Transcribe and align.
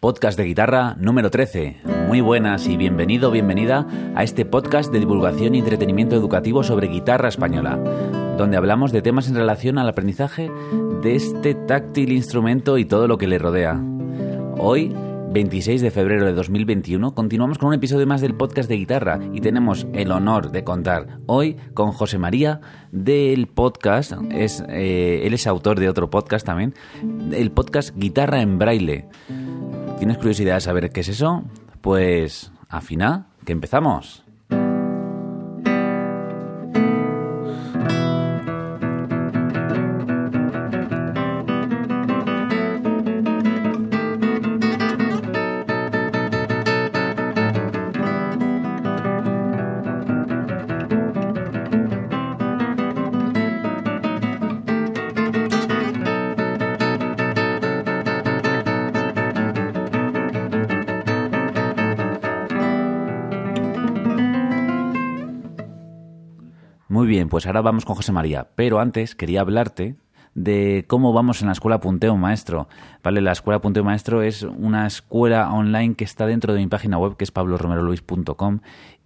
Podcast 0.00 0.38
de 0.38 0.44
guitarra 0.44 0.94
número 1.00 1.28
13. 1.28 1.80
Muy 2.06 2.20
buenas 2.20 2.68
y 2.68 2.76
bienvenido, 2.76 3.32
bienvenida 3.32 3.84
a 4.14 4.22
este 4.22 4.44
podcast 4.44 4.92
de 4.92 5.00
divulgación 5.00 5.56
y 5.56 5.58
entretenimiento 5.58 6.14
educativo 6.14 6.62
sobre 6.62 6.86
guitarra 6.86 7.28
española, 7.28 7.76
donde 8.38 8.56
hablamos 8.56 8.92
de 8.92 9.02
temas 9.02 9.26
en 9.26 9.34
relación 9.34 9.76
al 9.76 9.88
aprendizaje 9.88 10.52
de 11.02 11.16
este 11.16 11.54
táctil 11.54 12.12
instrumento 12.12 12.78
y 12.78 12.84
todo 12.84 13.08
lo 13.08 13.18
que 13.18 13.26
le 13.26 13.40
rodea. 13.40 13.82
Hoy 14.56 14.94
26 15.32 15.82
de 15.82 15.90
febrero 15.90 16.26
de 16.26 16.32
2021, 16.32 17.16
continuamos 17.16 17.58
con 17.58 17.70
un 17.70 17.74
episodio 17.74 18.06
más 18.06 18.20
del 18.20 18.34
podcast 18.34 18.68
de 18.68 18.76
guitarra 18.76 19.18
y 19.32 19.40
tenemos 19.40 19.88
el 19.94 20.12
honor 20.12 20.52
de 20.52 20.62
contar 20.62 21.18
hoy 21.26 21.56
con 21.74 21.90
José 21.90 22.18
María 22.18 22.60
del 22.92 23.48
podcast, 23.48 24.12
es, 24.30 24.62
eh, 24.68 25.22
él 25.24 25.34
es 25.34 25.48
autor 25.48 25.80
de 25.80 25.88
otro 25.88 26.08
podcast 26.08 26.46
también, 26.46 26.74
el 27.32 27.50
podcast 27.50 27.96
Guitarra 27.96 28.40
en 28.40 28.60
Braille. 28.60 29.06
¿Tienes 29.98 30.18
curiosidad 30.18 30.54
de 30.54 30.60
saber 30.60 30.90
qué 30.90 31.00
es 31.00 31.08
eso? 31.08 31.42
Pues 31.80 32.52
afina, 32.68 33.26
que 33.44 33.52
empezamos. 33.52 34.24
Muy 66.88 67.06
bien, 67.06 67.28
pues 67.28 67.46
ahora 67.46 67.60
vamos 67.60 67.84
con 67.84 67.96
José 67.96 68.12
María. 68.12 68.48
Pero 68.54 68.80
antes 68.80 69.14
quería 69.14 69.42
hablarte 69.42 69.96
de 70.34 70.86
cómo 70.88 71.12
vamos 71.12 71.42
en 71.42 71.48
la 71.48 71.52
escuela 71.52 71.80
Punteo 71.80 72.16
Maestro. 72.16 72.66
Vale, 73.02 73.20
la 73.20 73.32
escuela 73.32 73.60
Punteo 73.60 73.84
Maestro 73.84 74.22
es 74.22 74.42
una 74.42 74.86
escuela 74.86 75.52
online 75.52 75.96
que 75.96 76.04
está 76.04 76.26
dentro 76.26 76.54
de 76.54 76.60
mi 76.60 76.66
página 76.66 76.96
web 76.96 77.18
que 77.18 77.24
es 77.24 77.30
pabloromeroluis.com 77.30 78.60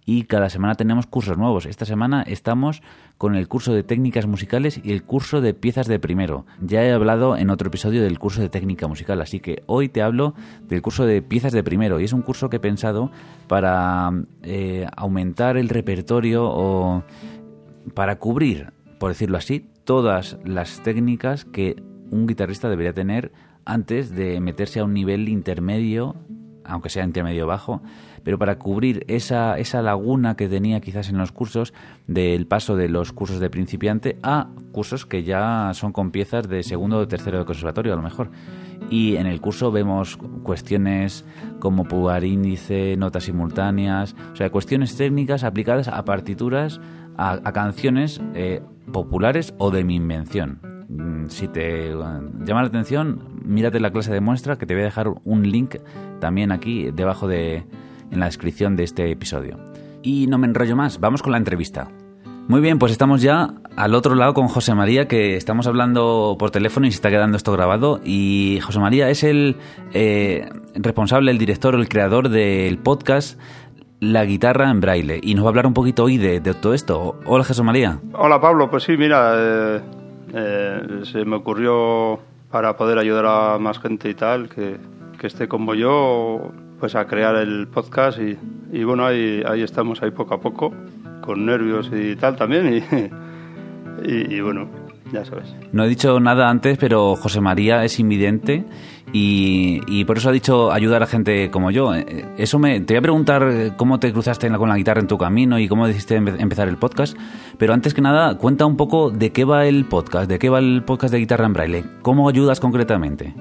y 0.05 0.23
cada 0.23 0.49
semana 0.49 0.75
tenemos 0.75 1.07
cursos 1.07 1.37
nuevos. 1.37 1.65
Esta 1.65 1.85
semana 1.85 2.23
estamos 2.23 2.81
con 3.17 3.35
el 3.35 3.47
curso 3.47 3.73
de 3.73 3.83
técnicas 3.83 4.27
musicales 4.27 4.79
y 4.83 4.91
el 4.91 5.03
curso 5.03 5.39
de 5.41 5.53
piezas 5.53 5.87
de 5.87 5.99
primero. 5.99 6.45
Ya 6.61 6.83
he 6.83 6.91
hablado 6.91 7.37
en 7.37 7.49
otro 7.49 7.67
episodio 7.67 8.03
del 8.03 8.19
curso 8.19 8.41
de 8.41 8.49
técnica 8.49 8.87
musical, 8.87 9.21
así 9.21 9.39
que 9.39 9.63
hoy 9.65 9.89
te 9.89 10.01
hablo 10.01 10.35
del 10.67 10.81
curso 10.81 11.05
de 11.05 11.21
piezas 11.21 11.53
de 11.53 11.63
primero 11.63 11.99
y 11.99 12.03
es 12.03 12.13
un 12.13 12.21
curso 12.21 12.49
que 12.49 12.57
he 12.57 12.59
pensado 12.59 13.11
para 13.47 14.11
eh, 14.41 14.87
aumentar 14.95 15.57
el 15.57 15.69
repertorio 15.69 16.45
o 16.45 17.03
para 17.93 18.17
cubrir, 18.17 18.71
por 18.99 19.09
decirlo 19.09 19.37
así, 19.37 19.65
todas 19.83 20.37
las 20.45 20.81
técnicas 20.81 21.45
que 21.45 21.81
un 22.09 22.27
guitarrista 22.27 22.69
debería 22.69 22.93
tener 22.93 23.31
antes 23.65 24.11
de 24.11 24.39
meterse 24.39 24.79
a 24.79 24.85
un 24.85 24.93
nivel 24.93 25.29
intermedio, 25.29 26.15
aunque 26.65 26.89
sea 26.89 27.03
intermedio 27.03 27.47
bajo, 27.47 27.81
pero 28.23 28.39
para 28.39 28.57
cubrir 28.57 29.03
esa, 29.07 29.59
esa 29.59 29.81
laguna 29.81 30.35
que 30.35 30.47
tenía 30.47 30.79
quizás 30.79 31.09
en 31.09 31.17
los 31.17 31.31
cursos 31.31 31.73
del 32.07 32.47
paso 32.47 32.75
de 32.75 32.87
los 32.87 33.11
cursos 33.11 33.39
de 33.39 33.49
principiante 33.49 34.17
a 34.23 34.47
cursos 34.71 35.05
que 35.05 35.23
ya 35.23 35.71
son 35.73 35.91
con 35.91 36.11
piezas 36.11 36.47
de 36.47 36.63
segundo 36.63 36.99
o 36.99 37.07
tercero 37.07 37.39
de 37.39 37.45
conservatorio 37.45 37.93
a 37.93 37.97
lo 37.97 38.01
mejor. 38.01 38.31
Y 38.89 39.15
en 39.15 39.27
el 39.27 39.41
curso 39.41 39.71
vemos 39.71 40.17
cuestiones 40.43 41.25
como 41.59 41.85
pugar 41.85 42.23
índice, 42.23 42.95
notas 42.97 43.25
simultáneas, 43.25 44.15
o 44.33 44.35
sea, 44.35 44.49
cuestiones 44.49 44.95
técnicas 44.95 45.43
aplicadas 45.43 45.87
a 45.87 46.03
partituras 46.05 46.79
a, 47.17 47.51
canciones 47.51 48.21
eh, 48.33 48.61
populares 48.91 49.53
o 49.57 49.71
de 49.71 49.83
mi 49.83 49.95
invención. 49.95 50.59
Mm, 50.89 51.29
si 51.29 51.47
te 51.47 51.91
eh, 51.91 51.93
llama 51.93 52.61
la 52.61 52.67
atención, 52.67 53.41
mírate 53.43 53.79
la 53.79 53.91
clase 53.91 54.13
de 54.13 54.21
muestra 54.21 54.57
que 54.57 54.65
te 54.65 54.73
voy 54.73 54.81
a 54.81 54.85
dejar 54.85 55.07
un 55.23 55.49
link 55.49 55.75
también 56.19 56.51
aquí 56.51 56.91
debajo 56.91 57.27
de 57.27 57.65
en 58.11 58.19
la 58.19 58.27
descripción 58.27 58.75
de 58.75 58.83
este 58.83 59.09
episodio. 59.11 59.57
Y 60.01 60.27
no 60.27 60.37
me 60.37 60.47
enrollo 60.47 60.75
más, 60.75 60.99
vamos 60.99 61.21
con 61.21 61.31
la 61.31 61.37
entrevista. 61.37 61.89
Muy 62.47 62.59
bien, 62.59 62.77
pues 62.77 62.91
estamos 62.91 63.21
ya 63.21 63.53
al 63.77 63.95
otro 63.95 64.15
lado 64.15 64.33
con 64.33 64.49
José 64.49 64.75
María, 64.75 65.07
que 65.07 65.37
estamos 65.37 65.65
hablando 65.65 66.35
por 66.37 66.51
teléfono 66.51 66.85
y 66.85 66.91
se 66.91 66.95
está 66.95 67.09
quedando 67.09 67.37
esto 67.37 67.53
grabado. 67.53 68.01
Y 68.03 68.59
José 68.61 68.79
María 68.79 69.09
es 69.09 69.23
el 69.23 69.55
eh, 69.93 70.49
responsable, 70.75 71.31
el 71.31 71.37
director, 71.37 71.73
el 71.73 71.87
creador 71.87 72.27
del 72.27 72.77
podcast 72.79 73.39
la 74.03 74.25
guitarra 74.25 74.69
en 74.69 74.81
braille 74.81 75.19
y 75.23 75.33
nos 75.33 75.45
va 75.45 75.47
a 75.47 75.51
hablar 75.51 75.67
un 75.67 75.73
poquito 75.73 76.03
hoy 76.03 76.17
de, 76.17 76.41
todo 76.41 76.73
esto. 76.73 77.19
Hola 77.25 77.43
Jesús 77.43 77.63
María. 77.63 77.99
Hola 78.13 78.41
Pablo, 78.41 78.69
pues 78.69 78.83
sí, 78.83 78.97
mira, 78.97 79.33
eh, 79.37 79.81
eh, 80.33 80.81
se 81.03 81.23
me 81.25 81.37
ocurrió 81.37 82.19
para 82.51 82.75
poder 82.75 82.97
ayudar 82.97 83.25
a 83.25 83.57
más 83.59 83.79
gente 83.79 84.09
y 84.09 84.13
tal, 84.13 84.49
que, 84.49 84.77
esté 85.23 85.47
como 85.47 85.73
yo, 85.73 86.51
pues 86.81 86.95
a 86.95 87.05
crear 87.05 87.35
el 87.37 87.69
podcast 87.69 88.19
y, 88.19 88.83
bueno, 88.83 89.05
ahí, 89.05 89.41
ahí 89.47 89.61
estamos, 89.61 90.03
ahí 90.03 90.11
poco 90.11 90.33
a 90.33 90.41
poco, 90.41 90.73
con 91.21 91.45
nervios 91.45 91.89
y 91.93 92.17
tal 92.17 92.35
también 92.35 92.83
y, 94.03 94.05
y 94.35 94.41
bueno, 94.41 94.67
ya 95.13 95.23
sabes. 95.23 95.55
No 95.71 95.85
he 95.85 95.87
dicho 95.87 96.19
nada 96.19 96.49
antes, 96.49 96.77
pero 96.77 97.15
José 97.15 97.39
María 97.39 97.85
es 97.85 98.01
invidente 98.01 98.65
y, 99.15 100.03
por 100.05 100.17
eso 100.17 100.29
ha 100.29 100.31
dicho 100.31 100.71
ayudar 100.71 101.03
a 101.03 101.05
gente 101.05 101.51
como 101.51 101.69
yo. 101.69 101.93
Eh, 101.93 102.25
eso 102.37 102.57
me, 102.57 102.81
te 102.81 102.93
voy 102.93 102.97
a 102.97 103.01
preguntar 103.01 103.73
cómo 103.77 103.99
te 103.99 104.11
cruzaste 104.11 104.49
con 104.57 104.69
la 104.69 104.75
guitarra 104.75 105.01
en 105.01 105.07
tu 105.07 105.19
camino 105.19 105.59
y 105.59 105.67
cómo 105.67 105.85
decidiste 105.85 106.15
empezar 106.15 106.67
el 106.67 106.77
podcast, 106.77 107.15
pero 107.59 107.73
antes 107.73 107.93
que 107.93 108.01
nada, 108.01 108.37
cuenta 108.39 108.65
un 108.65 108.75
poco 108.75 109.11
de 109.11 109.31
qué 109.31 109.45
va 109.45 109.67
el 109.67 109.85
podcast, 109.85 110.27
de 110.27 110.39
qué 110.39 110.49
va 110.49 110.57
el 110.57 110.83
podcast 110.83 111.13
de 111.13 111.19
guitarra 111.19 111.45
en 111.45 111.53
braille, 111.53 111.85
cómo 112.01 112.27
ayudas 112.27 112.59
concretamente. 112.59 113.35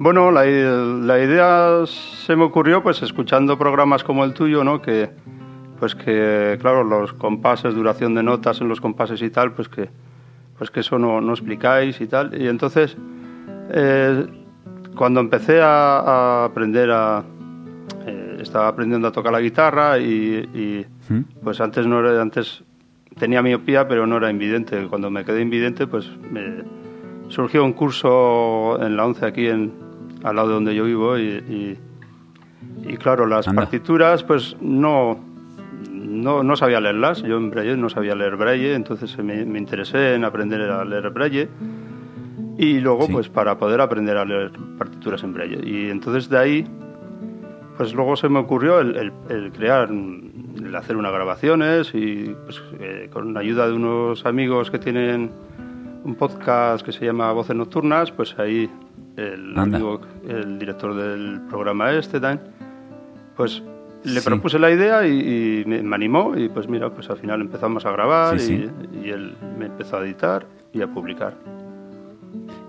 Bueno, 0.00 0.32
la, 0.32 0.44
la 0.44 1.18
idea 1.22 1.84
se 1.86 2.34
me 2.34 2.44
ocurrió 2.44 2.82
pues 2.82 3.02
escuchando 3.02 3.56
programas 3.56 4.02
como 4.02 4.24
el 4.24 4.34
tuyo, 4.34 4.64
¿no? 4.64 4.82
Que 4.82 5.10
pues 5.78 5.94
que 5.94 6.58
claro, 6.60 6.82
los 6.82 7.12
compases, 7.12 7.74
duración 7.74 8.14
de 8.16 8.24
notas 8.24 8.60
en 8.60 8.68
los 8.68 8.80
compases 8.80 9.22
y 9.22 9.30
tal, 9.30 9.52
pues 9.52 9.68
que 9.68 9.90
pues 10.56 10.72
que 10.72 10.80
eso 10.80 10.98
no, 10.98 11.20
no 11.20 11.32
explicáis 11.32 12.00
y 12.00 12.08
tal. 12.08 12.40
Y 12.40 12.48
entonces 12.48 12.96
eh, 13.70 14.26
cuando 14.98 15.20
empecé 15.20 15.60
a, 15.62 16.44
aprender 16.44 16.90
a... 16.90 17.22
Eh, 18.06 18.38
estaba 18.42 18.68
aprendiendo 18.68 19.08
a 19.08 19.12
tocar 19.12 19.32
la 19.32 19.40
guitarra 19.40 19.98
y, 19.98 20.84
¿Mm? 21.08 21.20
pues 21.42 21.60
antes 21.60 21.86
no 21.86 22.00
era... 22.00 22.20
Antes 22.20 22.64
tenía 23.18 23.40
miopía 23.40 23.88
pero 23.88 24.06
no 24.06 24.16
era 24.16 24.30
invidente. 24.30 24.86
Cuando 24.88 25.08
me 25.10 25.24
quedé 25.24 25.40
invidente 25.40 25.86
pues 25.86 26.10
me 26.30 26.64
surgió 27.28 27.64
un 27.64 27.72
curso 27.72 28.78
en 28.82 28.96
la 28.96 29.06
ONCE 29.06 29.26
aquí 29.26 29.46
en, 29.46 29.72
al 30.24 30.36
lado 30.36 30.48
de 30.48 30.54
donde 30.54 30.74
yo 30.74 30.84
vivo 30.84 31.16
y, 31.16 31.78
y, 32.84 32.96
claro, 32.96 33.26
las 33.26 33.46
partituras 33.46 34.24
pues 34.24 34.56
no, 34.60 35.18
no, 35.92 36.42
no, 36.42 36.56
sabía 36.56 36.80
leerlas. 36.80 37.22
Yo 37.22 37.36
en 37.36 37.50
Braille 37.50 37.76
no 37.76 37.88
sabía 37.88 38.14
leer 38.14 38.36
Braille, 38.36 38.74
entonces 38.74 39.16
me, 39.18 39.44
me 39.44 39.58
interesé 39.58 40.14
en 40.14 40.24
aprender 40.24 40.62
a 40.62 40.84
leer 40.84 41.10
Braille 41.10 41.48
y 42.58 42.80
luego, 42.80 43.06
pues 43.06 43.28
para 43.28 43.56
poder 43.56 43.80
aprender 43.80 44.16
a 44.16 44.24
leer 44.24 44.50
partituras 44.76 45.22
en 45.22 45.32
braille. 45.32 45.60
Y 45.64 45.90
entonces 45.90 46.28
de 46.28 46.38
ahí, 46.38 46.66
pues 47.76 47.94
luego 47.94 48.16
se 48.16 48.28
me 48.28 48.40
ocurrió 48.40 48.80
el, 48.80 49.12
crear, 49.52 49.88
el 49.90 50.74
hacer 50.74 50.96
unas 50.96 51.12
grabaciones 51.12 51.92
y 51.94 52.34
pues, 52.44 52.60
eh, 52.80 53.08
con 53.12 53.32
la 53.32 53.40
ayuda 53.40 53.68
de 53.68 53.74
unos 53.74 54.26
amigos 54.26 54.72
que 54.72 54.80
tienen 54.80 55.30
un 56.02 56.16
podcast 56.16 56.84
que 56.84 56.90
se 56.90 57.04
llama 57.04 57.30
Voces 57.30 57.54
Nocturnas, 57.54 58.10
pues 58.10 58.36
ahí 58.40 58.68
el 59.16 59.56
amigo, 59.56 60.00
el 60.26 60.58
director 60.58 60.96
del 60.96 61.42
programa 61.48 61.92
este, 61.92 62.18
Dan, 62.18 62.40
pues 63.36 63.62
le 64.02 64.20
propuse 64.20 64.58
la 64.58 64.72
idea 64.72 65.06
y, 65.06 65.62
me, 65.64 65.94
animó 65.94 66.36
y 66.36 66.48
pues 66.48 66.68
mira, 66.68 66.90
pues 66.90 67.08
al 67.08 67.18
final 67.18 67.40
empezamos 67.40 67.86
a 67.86 67.92
grabar 67.92 68.36
y, 68.40 68.68
y 69.00 69.10
él 69.10 69.36
me 69.56 69.66
empezó 69.66 69.98
a 69.98 70.04
editar 70.04 70.44
y 70.72 70.82
a 70.82 70.88
publicar. 70.88 71.34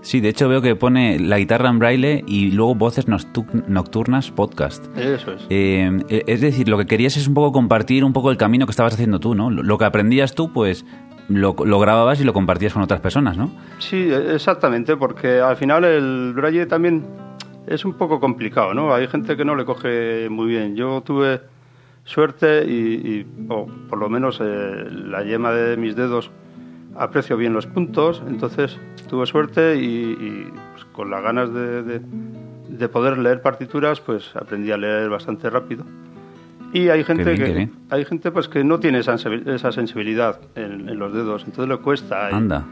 Sí, 0.01 0.21
de 0.21 0.29
hecho 0.29 0.47
veo 0.47 0.61
que 0.61 0.75
pone 0.75 1.19
la 1.19 1.37
guitarra 1.37 1.69
en 1.69 1.79
braille 1.79 2.23
y 2.25 2.51
luego 2.51 2.75
voces 2.75 3.07
nocturnas 3.07 4.31
podcast. 4.31 4.85
Eso 4.97 5.33
es. 5.33 5.45
Eh, 5.49 5.91
e, 6.07 6.23
es 6.27 6.41
decir, 6.41 6.69
lo 6.69 6.77
que 6.77 6.85
querías 6.85 7.17
es 7.17 7.27
un 7.27 7.33
poco 7.33 7.51
compartir 7.51 8.03
un 8.03 8.13
poco 8.13 8.31
el 8.31 8.37
camino 8.37 8.65
que 8.65 8.71
estabas 8.71 8.93
haciendo 8.93 9.19
tú, 9.19 9.35
¿no? 9.35 9.49
Lo 9.49 9.77
que 9.77 9.85
aprendías 9.85 10.35
tú, 10.35 10.53
pues 10.53 10.85
lo, 11.27 11.53
grababas 11.53 12.21
y 12.21 12.23
lo 12.23 12.33
compartías 12.33 12.73
con 12.73 12.81
otras 12.81 13.01
personas, 13.01 13.37
¿no? 13.37 13.51
Sí, 13.79 14.09
e, 14.09 14.35
exactamente, 14.35 14.95
porque 14.95 15.41
al 15.41 15.57
final 15.57 15.83
el 15.83 16.33
braille 16.33 16.65
también 16.65 17.05
es 17.67 17.85
un 17.85 17.93
poco 17.93 18.19
complicado, 18.19 18.73
¿no? 18.73 18.93
Hay 18.93 19.07
gente 19.07 19.35
que 19.35 19.45
no 19.45 19.55
le 19.55 19.65
coge 19.65 20.27
muy 20.29 20.47
bien. 20.47 20.75
Yo 20.75 21.01
tuve 21.01 21.41
suerte 22.03 22.65
y, 22.65 23.25
o 23.49 23.67
por 23.89 23.99
lo 23.99 24.09
menos 24.09 24.39
eh, 24.41 24.87
la 24.89 25.23
yema 25.23 25.51
de 25.51 25.77
mis 25.77 25.95
dedos 25.95 26.31
aprecio 26.99 27.37
bien 27.37 27.53
los 27.53 27.65
puntos, 27.65 28.21
entonces 28.27 28.77
tuve 29.07 29.25
suerte 29.25 29.77
y, 29.77 30.51
pues, 30.73 30.85
con 30.85 31.09
las 31.09 31.23
ganas 31.23 31.53
de, 31.53 32.01
de 32.69 32.89
poder 32.89 33.17
leer 33.17 33.41
partituras, 33.41 33.99
pues 33.99 34.35
aprendí 34.35 34.71
a 34.71 34.77
leer 34.77 35.09
bastante 35.09 35.49
rápido. 35.49 35.85
Y 36.71 36.89
hay 36.89 37.03
gente 37.03 37.35
que 37.35 37.69
hay 37.89 38.05
gente 38.05 38.31
pues 38.31 38.47
que 38.47 38.63
no 38.63 38.79
tiene 38.79 38.99
esa, 38.99 39.17
sensibilidad 39.17 40.39
en, 40.55 40.99
los 40.99 41.13
dedos, 41.13 41.43
entonces 41.45 41.67
le 41.67 41.81
cuesta. 41.81 42.27
Anda. 42.27 42.65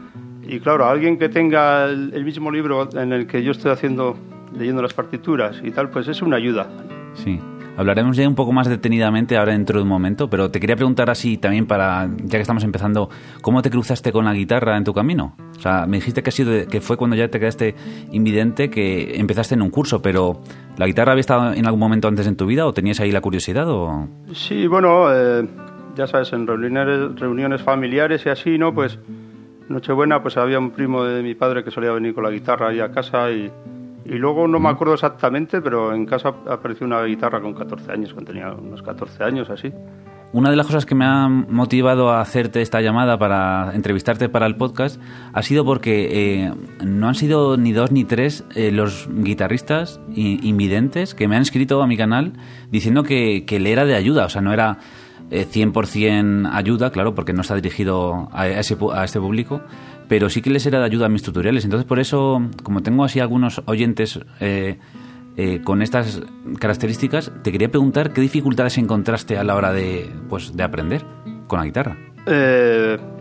Y, 0.46 0.60
claro, 0.60 0.86
alguien 0.86 1.18
que 1.18 1.28
tenga 1.28 1.84
el, 1.86 2.24
mismo 2.24 2.50
libro 2.50 2.88
en 2.94 3.12
el 3.12 3.26
que 3.26 3.42
yo 3.42 3.50
estoy 3.50 3.72
haciendo, 3.72 4.16
leyendo 4.56 4.80
las 4.80 4.94
partituras 4.94 5.60
y 5.62 5.70
tal, 5.72 5.90
pues 5.90 6.08
es 6.08 6.22
una 6.22 6.36
ayuda. 6.36 6.68
Sí. 7.14 7.40
Hablaremos 7.78 8.16
ya 8.16 8.26
un 8.26 8.34
poco 8.34 8.52
más 8.52 8.68
detenidamente 8.68 9.36
ahora 9.36 9.52
dentro 9.52 9.78
de 9.78 9.84
un 9.84 9.88
momento, 9.88 10.28
pero 10.28 10.50
te 10.50 10.58
quería 10.58 10.74
preguntar 10.74 11.10
así 11.10 11.36
también 11.36 11.64
para, 11.64 12.08
ya 12.24 12.36
que 12.38 12.40
estamos 12.40 12.64
empezando, 12.64 13.08
¿cómo 13.40 13.62
te 13.62 13.70
cruzaste 13.70 14.10
con 14.10 14.24
la 14.24 14.34
guitarra 14.34 14.76
en 14.76 14.82
tu 14.82 14.92
camino? 14.92 15.36
O 15.56 15.60
sea, 15.60 15.86
me 15.86 15.98
dijiste 15.98 16.24
que, 16.24 16.30
ha 16.30 16.32
sido 16.32 16.66
que 16.66 16.80
fue 16.80 16.96
cuando 16.96 17.14
ya 17.14 17.28
te 17.28 17.38
quedaste 17.38 17.76
invidente 18.10 18.68
que 18.68 19.16
empezaste 19.20 19.54
en 19.54 19.62
un 19.62 19.70
curso, 19.70 20.02
pero 20.02 20.40
¿la 20.76 20.86
guitarra 20.86 21.12
había 21.12 21.20
estado 21.20 21.52
en 21.52 21.66
algún 21.66 21.78
momento 21.78 22.08
antes 22.08 22.26
en 22.26 22.34
tu 22.34 22.46
vida 22.46 22.66
o 22.66 22.72
tenías 22.72 22.98
ahí 22.98 23.12
la 23.12 23.20
curiosidad? 23.20 23.70
O... 23.70 24.08
Sí, 24.32 24.66
bueno, 24.66 25.14
eh, 25.14 25.46
ya 25.94 26.08
sabes, 26.08 26.32
en 26.32 26.48
reuniones, 26.48 27.14
reuniones 27.20 27.62
familiares 27.62 28.26
y 28.26 28.28
así, 28.28 28.58
¿no? 28.58 28.74
Pues 28.74 28.98
Nochebuena, 29.68 30.20
pues 30.20 30.36
había 30.36 30.58
un 30.58 30.72
primo 30.72 31.04
de 31.04 31.22
mi 31.22 31.36
padre 31.36 31.62
que 31.62 31.70
solía 31.70 31.92
venir 31.92 32.12
con 32.12 32.24
la 32.24 32.30
guitarra 32.30 32.70
ahí 32.70 32.80
a 32.80 32.90
casa 32.90 33.30
y 33.30 33.52
y 34.08 34.14
luego 34.14 34.48
no 34.48 34.58
me 34.58 34.70
acuerdo 34.70 34.94
exactamente, 34.94 35.60
pero 35.60 35.94
en 35.94 36.06
casa 36.06 36.34
apareció 36.48 36.86
una 36.86 37.02
guitarra 37.02 37.40
con 37.40 37.52
14 37.52 37.92
años, 37.92 38.14
cuando 38.14 38.32
tenía 38.32 38.52
unos 38.52 38.82
14 38.82 39.22
años 39.22 39.50
así. 39.50 39.70
Una 40.32 40.50
de 40.50 40.56
las 40.56 40.66
cosas 40.66 40.86
que 40.86 40.94
me 40.94 41.04
ha 41.04 41.28
motivado 41.28 42.10
a 42.10 42.20
hacerte 42.20 42.60
esta 42.62 42.80
llamada 42.80 43.18
para 43.18 43.72
entrevistarte 43.74 44.28
para 44.28 44.46
el 44.46 44.56
podcast 44.56 45.00
ha 45.32 45.42
sido 45.42 45.64
porque 45.64 46.08
eh, 46.10 46.52
no 46.84 47.08
han 47.08 47.14
sido 47.14 47.56
ni 47.56 47.72
dos 47.72 47.92
ni 47.92 48.04
tres 48.04 48.44
eh, 48.54 48.70
los 48.70 49.08
guitarristas 49.10 50.00
invidentes 50.14 51.14
que 51.14 51.28
me 51.28 51.36
han 51.36 51.42
escrito 51.42 51.82
a 51.82 51.86
mi 51.86 51.96
canal 51.96 52.34
diciendo 52.70 53.04
que, 53.04 53.44
que 53.46 53.58
le 53.58 53.72
era 53.72 53.86
de 53.86 53.94
ayuda, 53.94 54.26
o 54.26 54.28
sea, 54.28 54.42
no 54.42 54.52
era 54.52 54.78
100% 55.30 56.46
eh, 56.46 56.50
ayuda, 56.52 56.90
claro, 56.90 57.14
porque 57.14 57.32
no 57.32 57.42
está 57.42 57.54
dirigido 57.54 58.28
a, 58.32 58.48
ese, 58.48 58.76
a 58.92 59.04
este 59.04 59.20
público, 59.20 59.60
pero 60.08 60.30
sí 60.30 60.42
que 60.42 60.50
les 60.50 60.66
era 60.66 60.78
de 60.78 60.86
ayuda 60.86 61.06
a 61.06 61.08
mis 61.08 61.22
tutoriales. 61.22 61.64
Entonces, 61.64 61.86
por 61.86 61.98
eso, 61.98 62.42
como 62.62 62.82
tengo 62.82 63.04
así 63.04 63.20
algunos 63.20 63.62
oyentes 63.66 64.20
eh, 64.40 64.78
eh, 65.36 65.60
con 65.62 65.82
estas 65.82 66.22
características, 66.58 67.32
te 67.42 67.52
quería 67.52 67.70
preguntar 67.70 68.12
qué 68.12 68.20
dificultades 68.20 68.78
encontraste 68.78 69.38
a 69.38 69.44
la 69.44 69.54
hora 69.54 69.72
de, 69.72 70.10
pues, 70.28 70.56
de 70.56 70.62
aprender 70.62 71.04
con 71.46 71.58
la 71.58 71.64
guitarra. 71.64 71.96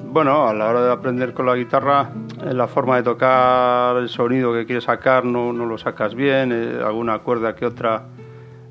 bueno, 0.06 0.48
a 0.48 0.54
la 0.54 0.70
hora 0.70 0.82
de 0.84 0.92
aprender 0.92 1.34
con 1.34 1.46
la 1.46 1.56
guitarra, 1.56 2.10
la 2.44 2.68
forma 2.68 2.98
de 2.98 3.04
tocar, 3.04 3.98
el 3.98 4.10
sonido 4.10 4.54
que 4.54 4.66
quieres 4.66 4.86
sacar, 4.86 5.26
no, 5.26 5.54
no 5.54 5.66
lo 5.66 5.78
sacas 5.78 6.16
bien, 6.16 6.52
alguna 6.52 7.20
cuerda 7.20 7.56
que 7.56 7.66
otra 7.66 8.08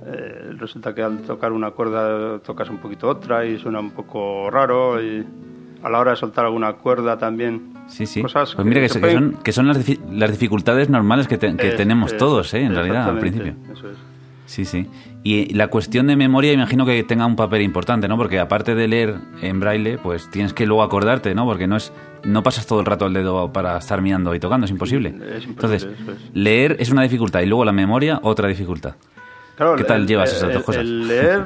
eh, 0.08 0.54
resulta 0.56 0.94
que 0.94 1.02
al 1.02 1.22
tocar 1.22 1.50
una 1.50 1.72
cuerda 1.72 2.38
tocas 2.38 2.70
un 2.70 2.78
poquito 2.78 3.08
otra 3.08 3.44
y 3.44 3.58
suena 3.58 3.80
un 3.80 3.90
poco 3.90 4.48
raro 4.50 5.02
y 5.02 5.26
a 5.82 5.90
la 5.90 5.98
hora 5.98 6.12
de 6.12 6.16
soltar 6.16 6.44
alguna 6.44 6.74
cuerda 6.74 7.19
también 7.19 7.72
sí 7.88 8.06
sí. 8.06 8.22
Pues 8.22 8.56
mira 8.64 8.80
que, 8.80 8.88
son, 8.88 9.38
que 9.42 9.52
son 9.52 9.68
las, 9.68 9.78
las 10.10 10.30
dificultades 10.30 10.88
normales 10.88 11.28
que, 11.28 11.38
tenemos 11.38 12.16
todos 12.16 12.52
¿eh? 12.54 12.62
en 12.62 12.74
realidad 12.74 13.08
al 13.08 13.18
principio. 13.18 13.54
sí 14.46 14.64
sí. 14.64 14.88
Y 15.22 15.52
la 15.54 15.68
cuestión 15.68 16.06
de 16.06 16.16
memoria 16.16 16.52
imagino 16.52 16.86
que 16.86 17.02
tenga 17.02 17.26
un 17.26 17.36
papel 17.36 17.62
importante 17.62 18.08
no 18.08 18.16
porque 18.16 18.38
aparte 18.38 18.74
de 18.74 18.88
leer 18.88 19.16
en 19.42 19.60
braille 19.60 19.98
pues 19.98 20.30
tienes 20.30 20.52
que 20.52 20.66
luego 20.66 20.82
acordarte 20.82 21.34
no 21.34 21.44
porque 21.44 21.66
no 21.66 21.76
es 21.76 21.92
no 22.24 22.42
pasas 22.42 22.66
todo 22.66 22.80
el 22.80 22.86
rato 22.86 23.06
el 23.06 23.14
dedo 23.14 23.52
para 23.52 23.76
estar 23.78 24.02
mirando 24.02 24.34
y 24.34 24.40
tocando 24.40 24.64
es 24.64 24.70
imposible, 24.70 25.14
entonces 25.46 25.88
leer 26.34 26.76
es 26.80 26.90
una 26.90 27.02
dificultad 27.02 27.40
y 27.40 27.46
luego 27.46 27.64
la 27.64 27.72
memoria 27.72 28.20
otra 28.22 28.48
dificultad. 28.48 28.94
¿Qué 29.76 29.84
tal 29.84 30.06
llevas 30.06 30.32
esas 30.32 30.52
dos 30.52 30.62
cosas? 30.62 30.82
El 30.82 31.08
leer 31.08 31.44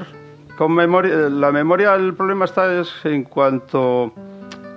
con 0.57 0.75
memoria, 0.75 1.31
la 1.31 1.53
memoria, 1.53 1.95
el 1.95 2.13
problema 2.15 2.45
está 2.45 2.81
es 2.81 2.93
en 3.05 3.25
cuanto 3.25 4.13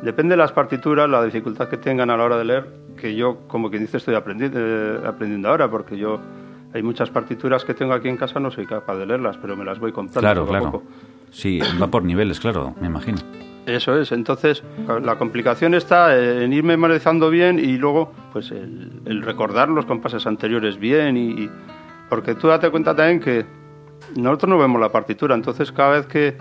depende 0.03 0.33
de 0.33 0.37
las 0.37 0.51
partituras, 0.51 1.09
la 1.09 1.23
dificultad 1.23 1.69
que 1.69 1.77
tengan 1.77 2.09
a 2.09 2.17
la 2.17 2.23
hora 2.23 2.37
de 2.37 2.45
leer, 2.45 2.67
que 2.97 3.15
yo, 3.15 3.39
como 3.47 3.69
quien 3.69 3.81
dice, 3.81 3.97
estoy 3.97 4.15
aprendiendo, 4.15 4.59
eh, 4.59 4.99
aprendiendo 5.05 5.49
ahora, 5.49 5.69
porque 5.69 5.97
yo 5.97 6.19
hay 6.73 6.83
muchas 6.83 7.09
partituras 7.09 7.63
que 7.63 7.73
tengo 7.73 7.93
aquí 7.93 8.09
en 8.09 8.17
casa, 8.17 8.39
no 8.39 8.51
soy 8.51 8.65
capaz 8.65 8.95
de 8.97 9.05
leerlas, 9.05 9.37
pero 9.37 9.55
me 9.55 9.63
las 9.65 9.79
voy 9.79 9.91
comprando 9.91 10.21
claro, 10.21 10.45
claro. 10.45 10.83
Sí, 11.31 11.59
va 11.81 11.87
por 11.87 12.03
niveles, 12.03 12.39
claro, 12.39 12.75
me 12.79 12.87
imagino. 12.87 13.17
Eso 13.65 13.97
es, 13.97 14.11
entonces 14.11 14.61
la 15.01 15.15
complicación 15.15 15.73
está 15.73 16.17
en 16.19 16.51
ir 16.51 16.63
memorizando 16.63 17.29
bien 17.29 17.59
y 17.59 17.77
luego 17.77 18.11
pues 18.33 18.51
el, 18.51 19.21
recordar 19.21 19.69
los 19.69 19.85
compases 19.85 20.27
anteriores 20.27 20.77
bien 20.77 21.15
y 21.15 21.49
porque 22.09 22.35
tú 22.35 22.49
date 22.49 22.69
cuenta 22.69 22.93
también 22.93 23.21
que 23.21 23.45
nosotros 24.15 24.49
no 24.49 24.57
vemos 24.57 24.79
la 24.79 24.91
partitura, 24.91 25.35
entonces 25.35 25.71
cada 25.71 25.91
vez 25.91 26.05
que, 26.07 26.37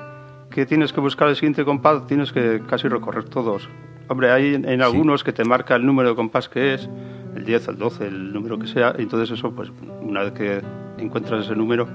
que 0.52 0.66
tienes 0.66 0.92
que 0.92 1.00
buscar 1.00 1.28
el 1.28 1.34
siguiente 1.34 1.64
compás 1.64 2.06
tienes 2.06 2.32
que 2.32 2.62
casi 2.68 2.88
recorrer 2.88 3.24
todos. 3.24 3.68
Hombre, 4.08 4.30
hay 4.30 4.54
en, 4.54 4.82
algunos 4.82 5.24
que 5.24 5.32
te 5.32 5.44
marca 5.44 5.74
el 5.76 5.86
número 5.86 6.10
de 6.10 6.14
compás 6.14 6.48
que 6.48 6.74
es, 6.74 6.88
el 7.34 7.44
10, 7.44 7.68
el 7.68 7.78
12, 7.78 8.06
el 8.06 8.32
número 8.32 8.58
que 8.58 8.66
sea, 8.66 8.94
y 8.98 9.02
entonces 9.02 9.38
eso, 9.38 9.52
pues 9.52 9.72
una 10.02 10.22
vez 10.24 10.32
que 10.32 10.60
encuentras 10.98 11.46
ese 11.46 11.56
número, 11.56 11.88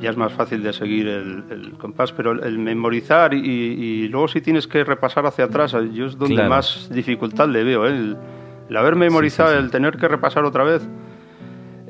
ya 0.00 0.10
es 0.10 0.16
más 0.16 0.32
fácil 0.32 0.62
de 0.62 0.72
seguir 0.72 1.08
el, 1.08 1.74
compás, 1.78 2.12
pero 2.12 2.32
el, 2.32 2.58
memorizar 2.58 3.34
y, 3.34 4.08
luego 4.08 4.28
si 4.28 4.40
tienes 4.40 4.66
que 4.66 4.84
repasar 4.84 5.26
hacia 5.26 5.46
atrás, 5.46 5.74
yo 5.92 6.06
es 6.06 6.18
donde 6.18 6.48
más 6.48 6.88
dificultad 6.92 7.48
le 7.48 7.64
veo, 7.64 7.86
¿eh? 7.86 8.16
el, 8.68 8.76
haber 8.76 8.96
memorizado, 8.96 9.58
el 9.58 9.70
tener 9.70 9.96
que 9.96 10.08
repasar 10.08 10.44
otra 10.44 10.64
vez, 10.64 10.86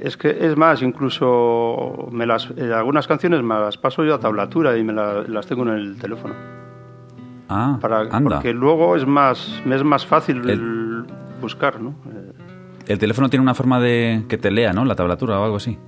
es 0.00 0.16
que 0.16 0.30
es 0.40 0.56
más, 0.56 0.82
incluso 0.82 2.08
me 2.10 2.26
las, 2.26 2.50
eh, 2.56 2.72
algunas 2.72 3.06
canciones 3.06 3.42
me 3.42 3.54
las 3.54 3.76
paso 3.76 4.04
yo 4.04 4.14
a 4.14 4.20
tablatura 4.20 4.76
y 4.76 4.84
me 4.84 4.92
las 4.92 5.46
tengo 5.46 5.62
en 5.62 5.70
el 5.70 5.98
teléfono. 5.98 6.34
Ah, 7.48 7.78
para, 7.80 8.00
anda. 8.00 8.36
Porque 8.36 8.52
luego 8.52 8.96
es 8.96 9.06
más, 9.06 9.62
me 9.64 9.76
es 9.76 9.84
más 9.84 10.04
fácil 10.04 10.48
el, 10.48 11.04
buscar, 11.40 11.80
¿no? 11.80 11.94
Eh, 12.12 12.32
el 12.88 12.98
teléfono 12.98 13.28
tiene 13.28 13.42
una 13.42 13.54
forma 13.54 13.80
de 13.80 14.24
que 14.28 14.38
te 14.38 14.50
lea, 14.50 14.72
¿no? 14.72 14.84
La 14.84 14.94
tablatura 14.94 15.40
o 15.40 15.44
algo 15.44 15.56
así. 15.56 15.78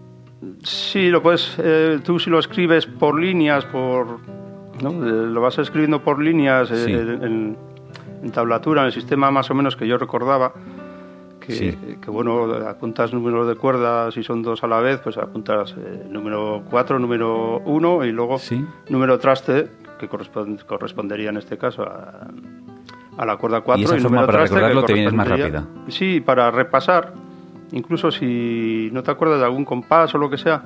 Sí, 0.62 1.08
lo 1.08 1.22
puedes. 1.22 1.56
Eh, 1.58 2.00
tú 2.04 2.18
si 2.18 2.30
lo 2.30 2.38
escribes 2.38 2.86
por 2.86 3.18
líneas, 3.18 3.64
por, 3.66 4.20
¿no? 4.82 4.92
lo 4.92 5.40
vas 5.40 5.58
escribiendo 5.58 6.02
por 6.02 6.22
líneas 6.22 6.70
en, 6.70 7.56
en, 8.22 8.30
tablatura, 8.32 8.82
en 8.82 8.86
el 8.86 8.92
sistema 8.92 9.30
más 9.30 9.50
o 9.50 9.54
menos 9.54 9.76
que 9.76 9.86
yo 9.86 9.96
recordaba 9.96 10.52
que, 11.50 12.10
bueno, 12.10 12.44
apuntas 12.66 13.12
números 13.12 13.46
de 13.48 13.54
cuerdas, 13.54 14.14
si 14.14 14.22
son 14.22 14.42
dos 14.42 14.62
a 14.64 14.66
la 14.66 14.80
vez, 14.80 15.00
pues 15.00 15.16
apuntas 15.18 15.74
eh, 15.78 16.06
número 16.08 16.62
4, 16.70 16.98
número 16.98 17.60
1 17.60 18.04
y 18.04 18.12
luego 18.12 18.38
número 18.88 19.18
traste, 19.18 19.68
que 19.98 20.08
correspondería 20.08 21.30
en 21.30 21.36
este 21.36 21.58
caso 21.58 21.82
a, 21.82 22.28
a 23.16 23.26
la 23.26 23.36
cuerda 23.36 23.60
4. 23.60 23.80
Y 23.80 23.84
esa 23.84 24.08
forma 24.08 24.26
para 24.26 24.42
recordarlo 24.42 24.84
te 24.84 24.94
vienes 24.94 25.12
más 25.12 25.28
rápida. 25.28 25.66
Sí, 25.88 26.20
para 26.20 26.50
repasar, 26.50 27.12
incluso 27.72 28.10
si 28.10 28.88
no 28.92 29.02
te 29.02 29.10
acuerdas 29.10 29.40
de 29.40 29.44
algún 29.44 29.64
compás 29.64 30.14
o 30.14 30.18
lo 30.18 30.30
que 30.30 30.38
sea, 30.38 30.62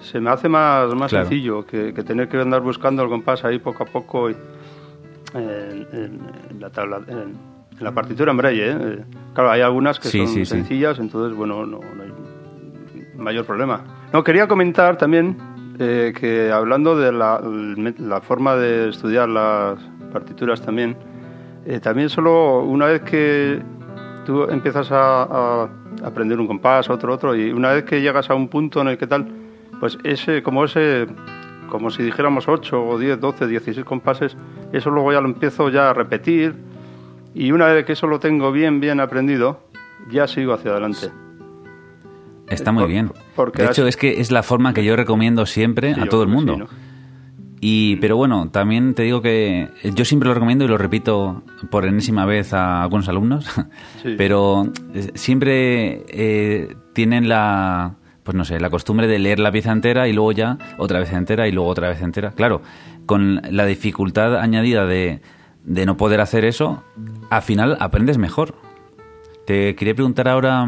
se 0.00 0.20
me 0.20 0.30
hace 0.30 0.48
más, 0.48 0.94
más 0.94 1.10
sencillo 1.10 1.64
que, 1.64 1.92
tener 1.92 2.28
que 2.28 2.38
andar 2.38 2.60
buscando 2.60 3.02
el 3.02 3.08
compás 3.08 3.44
ahí 3.44 3.58
poco 3.58 3.84
a 3.84 3.86
poco 3.86 4.28
en, 4.28 4.36
la 6.58 6.70
tabla. 6.70 7.00
En 7.06 7.52
la 7.82 7.92
partitura 7.92 8.30
en 8.30 8.36
braille, 8.36 8.70
¿eh? 8.70 9.04
Claro, 9.34 9.50
hay 9.50 9.60
algunas 9.60 9.98
que 9.98 10.08
son 10.08 10.46
sencillas, 10.46 10.98
entonces, 10.98 11.36
bueno, 11.36 11.66
no, 11.66 11.80
hay 12.00 12.12
mayor 13.16 13.44
problema. 13.44 13.82
No, 14.12 14.22
quería 14.22 14.46
comentar 14.46 14.96
también 14.96 15.36
eh, 15.78 16.12
que 16.18 16.50
hablando 16.50 16.96
de 16.96 17.12
la, 17.12 17.40
la, 17.98 18.20
forma 18.20 18.56
de 18.56 18.90
estudiar 18.90 19.28
las 19.28 19.78
partituras 20.12 20.60
también, 20.60 20.96
eh, 21.64 21.80
también 21.80 22.08
solo 22.08 22.60
una 22.60 22.86
vez 22.86 23.00
que 23.02 23.62
tú 24.26 24.44
empiezas 24.44 24.88
a, 24.90 25.68
aprender 26.04 26.38
un 26.40 26.46
compás, 26.46 26.90
otro, 26.90 27.12
otro, 27.12 27.34
y 27.34 27.52
una 27.52 27.72
vez 27.72 27.84
que 27.84 28.00
llegas 28.00 28.28
a 28.30 28.34
un 28.34 28.48
punto 28.48 28.80
en 28.80 28.88
el 28.88 28.98
que 28.98 29.06
tal, 29.06 29.26
pues 29.80 29.98
ese, 30.04 30.42
como 30.42 30.64
ese, 30.64 31.06
como 31.68 31.90
si 31.90 32.02
dijéramos 32.02 32.48
8 32.48 32.84
o 32.84 32.98
10, 32.98 33.20
12, 33.20 33.46
16 33.46 33.84
compases, 33.84 34.36
eso 34.72 34.90
luego 34.90 35.12
ya 35.12 35.20
lo 35.20 35.28
empiezo 35.28 35.68
ya 35.68 35.90
a 35.90 35.94
repetir, 35.94 36.54
y 37.34 37.52
una 37.52 37.66
vez 37.66 37.84
que 37.84 37.92
eso 37.92 38.06
lo 38.06 38.20
tengo 38.20 38.52
bien, 38.52 38.80
bien 38.80 39.00
aprendido, 39.00 39.60
ya 40.10 40.26
sigo 40.26 40.52
hacia 40.52 40.72
adelante. 40.72 41.08
Está 42.48 42.72
muy 42.72 42.86
bien. 42.86 43.10
de 43.54 43.64
hecho, 43.64 43.86
es 43.86 43.96
que 43.96 44.20
es 44.20 44.30
la 44.30 44.42
forma 44.42 44.74
que 44.74 44.84
yo 44.84 44.96
recomiendo 44.96 45.46
siempre 45.46 45.94
a 45.94 46.06
todo 46.06 46.22
el 46.22 46.28
mundo. 46.28 46.68
Y, 47.64 47.96
pero 47.96 48.16
bueno, 48.16 48.50
también 48.50 48.92
te 48.94 49.04
digo 49.04 49.22
que 49.22 49.68
yo 49.94 50.04
siempre 50.04 50.26
lo 50.26 50.34
recomiendo 50.34 50.64
y 50.64 50.68
lo 50.68 50.76
repito 50.78 51.44
por 51.70 51.86
enésima 51.86 52.26
vez 52.26 52.52
a 52.52 52.82
algunos 52.82 53.08
alumnos, 53.08 53.46
pero 54.18 54.64
eh, 54.92 55.12
siempre 55.14 56.02
eh, 56.08 56.74
tienen 56.92 57.28
la, 57.28 57.94
pues 58.24 58.36
no 58.36 58.44
sé, 58.44 58.58
la 58.58 58.68
costumbre 58.68 59.06
de 59.06 59.20
leer 59.20 59.38
la 59.38 59.52
pieza 59.52 59.70
entera 59.70 60.08
y 60.08 60.12
luego 60.12 60.32
ya 60.32 60.58
otra 60.76 60.98
vez 60.98 61.12
entera 61.12 61.46
y 61.46 61.52
luego 61.52 61.70
otra 61.70 61.88
vez 61.88 62.02
entera. 62.02 62.32
Claro, 62.32 62.62
con 63.06 63.40
la 63.48 63.64
dificultad 63.64 64.36
añadida 64.38 64.84
de 64.84 65.20
de 65.64 65.86
no 65.86 65.96
poder 65.96 66.20
hacer 66.20 66.44
eso, 66.44 66.82
al 67.30 67.42
final 67.42 67.76
aprendes 67.80 68.18
mejor. 68.18 68.54
Te 69.46 69.74
quería 69.74 69.94
preguntar 69.94 70.28
ahora 70.28 70.66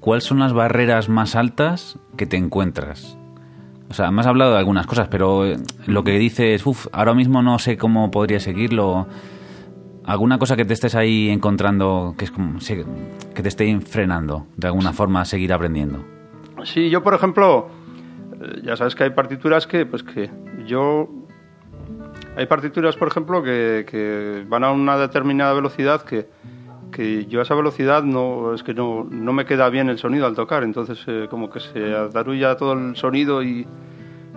¿cuáles 0.00 0.24
son 0.24 0.40
las 0.40 0.52
barreras 0.52 1.08
más 1.08 1.36
altas 1.36 1.98
que 2.16 2.26
te 2.26 2.36
encuentras? 2.36 3.16
O 3.88 3.94
sea, 3.94 4.10
me 4.10 4.20
has 4.20 4.26
hablado 4.26 4.52
de 4.52 4.58
algunas 4.58 4.86
cosas, 4.86 5.08
pero 5.08 5.46
eh, 5.46 5.58
lo 5.86 6.02
que 6.02 6.18
dices, 6.18 6.66
uff, 6.66 6.86
ahora 6.92 7.14
mismo 7.14 7.42
no 7.42 7.58
sé 7.58 7.76
cómo 7.76 8.10
podría 8.10 8.40
seguirlo. 8.40 9.06
¿Alguna 10.04 10.38
cosa 10.38 10.56
que 10.56 10.64
te 10.64 10.72
estés 10.72 10.94
ahí 10.94 11.28
encontrando 11.28 12.14
que 12.18 12.24
es 12.24 12.30
como 12.30 12.58
que 12.58 13.42
te 13.42 13.48
esté 13.48 13.80
frenando 13.80 14.46
de 14.56 14.66
alguna 14.66 14.92
forma 14.92 15.20
a 15.20 15.24
seguir 15.24 15.52
aprendiendo? 15.52 16.02
Sí, 16.64 16.90
yo 16.90 17.02
por 17.02 17.14
ejemplo, 17.14 17.68
eh, 18.40 18.62
ya 18.64 18.76
sabes 18.76 18.94
que 18.94 19.04
hay 19.04 19.10
partituras 19.10 19.66
que, 19.66 19.86
pues 19.86 20.02
que 20.02 20.30
yo 20.66 21.08
hay 22.36 22.46
partituras, 22.46 22.96
por 22.96 23.08
ejemplo, 23.08 23.42
que, 23.42 23.84
que 23.88 24.44
van 24.46 24.64
a 24.64 24.70
una 24.70 24.96
determinada 24.96 25.52
velocidad 25.52 26.02
que, 26.02 26.26
que, 26.90 27.26
yo 27.26 27.40
a 27.40 27.42
esa 27.42 27.54
velocidad 27.54 28.02
no 28.02 28.54
es 28.54 28.62
que 28.62 28.74
no, 28.74 29.06
no, 29.10 29.32
me 29.32 29.44
queda 29.44 29.68
bien 29.68 29.88
el 29.88 29.98
sonido 29.98 30.26
al 30.26 30.34
tocar, 30.34 30.62
entonces 30.62 31.02
eh, 31.06 31.26
como 31.28 31.50
que 31.50 31.60
se 31.60 31.94
adarulla 31.94 32.56
todo 32.56 32.72
el 32.72 32.96
sonido 32.96 33.42
y, 33.42 33.66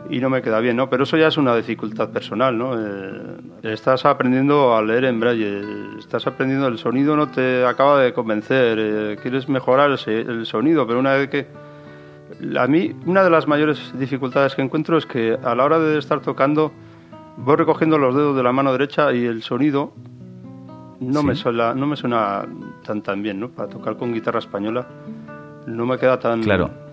y, 0.10 0.20
no 0.20 0.30
me 0.30 0.42
queda 0.42 0.60
bien, 0.60 0.75
¿no? 0.75 0.90
Pero 0.90 1.04
eso 1.04 1.16
ya 1.16 1.28
es 1.28 1.38
una 1.38 1.56
dificultad 1.56 2.10
personal, 2.10 2.58
¿no? 2.58 2.75
Eh, 2.78 3.38
estás 3.64 4.06
aprendiendo 4.06 4.75
a 4.75 4.82
leer 4.82 5.06
en 5.06 5.20
braille, 5.22 5.62
estás 5.98 6.28
aprendiendo 6.28 6.68
el 6.68 6.78
sonido 6.78 7.16
no 7.16 7.30
te 7.30 7.66
acaba 7.66 8.02
de 8.02 8.14
convencer, 8.14 8.78
eh, 8.80 9.18
quieres 9.22 9.48
mejorar 9.48 9.92
ese, 9.92 10.20
el 10.20 10.46
sonido, 10.46 10.86
pero 10.86 11.00
una 11.00 11.14
vez 11.14 11.30
que 11.30 11.48
a 12.60 12.68
mí 12.68 12.94
una 13.06 13.24
de 13.24 13.30
las 13.30 13.48
mayores 13.48 13.94
dificultades 13.98 14.56
que 14.56 14.62
encuentro 14.62 14.98
es 14.98 15.06
que 15.06 15.38
a 15.42 15.56
la 15.56 15.64
hora 15.64 15.80
de 15.80 15.98
estar 15.98 16.20
tocando 16.20 16.74
voy 17.38 17.56
recogiendo 17.56 17.98
los 17.98 18.15
dedos 18.15 18.36
de 18.36 18.44
la 18.44 18.51
mano 18.51 18.72
derecha 18.72 19.13
y 19.13 19.25
el 19.25 19.44
sonido 19.44 19.94
no, 21.00 21.24
me, 21.24 21.36
suena, 21.36 21.74
no 21.74 21.88
me 21.88 21.96
suena 21.96 22.46
tan, 22.86 23.01
tan 23.01 23.22
bien, 23.22 23.39
¿no? 23.39 23.50
Para 23.50 23.70
tocar 23.70 23.98
con 23.98 24.13
guitarra 24.13 24.39
española 24.39 24.88
no 25.68 25.86
me 25.86 25.98
queda 25.98 26.20
tan, 26.20 26.42